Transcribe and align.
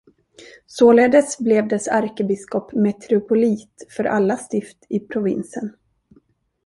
Således 0.75 1.37
blev 1.43 1.67
dess 1.67 1.87
ärkebiskop 1.87 2.73
metropolit 2.73 3.87
för 3.97 4.03
alla 4.03 4.37
stift 4.49 4.85
i 4.89 4.99
provinsen. 4.99 5.73